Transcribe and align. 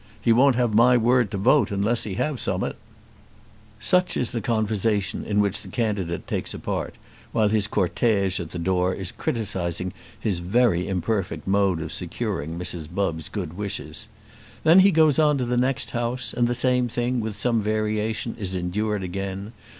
He 0.19 0.33
won't 0.33 0.55
have 0.55 0.73
my 0.73 0.97
word 0.97 1.29
to 1.29 1.37
vote 1.37 1.69
unless 1.69 2.05
he 2.05 2.15
have 2.15 2.39
some'at." 2.39 2.75
Such 3.79 4.17
is 4.17 4.31
the 4.31 4.41
conversation 4.41 5.23
in 5.23 5.39
which 5.39 5.61
the 5.61 5.67
candidate 5.67 6.25
takes 6.25 6.55
a 6.55 6.59
part, 6.59 6.95
while 7.33 7.49
his 7.49 7.67
cortège 7.67 8.39
at 8.39 8.49
the 8.49 8.57
door 8.57 8.95
is 8.95 9.11
criticising 9.11 9.93
his 10.19 10.39
very 10.39 10.87
imperfect 10.87 11.47
mode 11.47 11.79
of 11.79 11.93
securing 11.93 12.57
Mrs. 12.57 12.91
Bubbs' 12.91 13.29
good 13.29 13.53
wishes. 13.55 14.07
Then 14.63 14.79
he 14.79 14.89
goes 14.89 15.19
on 15.19 15.37
to 15.37 15.45
the 15.45 15.55
next 15.55 15.91
house, 15.91 16.33
and 16.33 16.47
the 16.47 16.55
same 16.55 16.87
thing 16.87 17.19
with 17.21 17.35
some 17.35 17.61
variation 17.61 18.35
is 18.39 18.55
endured 18.55 19.03
again. 19.03 19.53